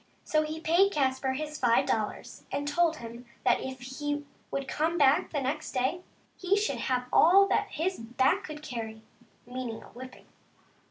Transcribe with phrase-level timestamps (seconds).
[0.23, 4.97] So he paid Caspar his five dollars, and told him that if he would come
[4.97, 6.01] back the next day
[6.35, 9.03] he should have all that his back could carry—
[9.45, 10.25] meaning a whipping.